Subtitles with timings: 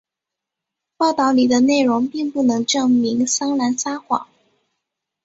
[0.97, 4.27] 报道里的内容并不能证明桑兰撒谎。